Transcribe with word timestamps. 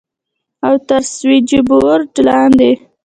او 0.65 0.73
تر 0.87 1.01
سوېچبورډ 1.15 2.11
لاندې. 2.27 2.71